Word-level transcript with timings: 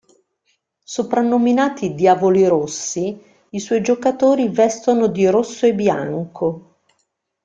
Soprannominati 0.83 1.93
"Diavoli 1.93 2.47
Rossi", 2.47 3.21
i 3.49 3.59
suoi 3.59 3.81
giocatori 3.83 4.49
vestono 4.49 5.05
di 5.05 5.27
rosso 5.27 5.67
e 5.67 5.75
bianco. 5.75 6.79